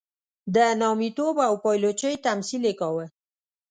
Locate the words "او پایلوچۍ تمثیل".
1.47-2.61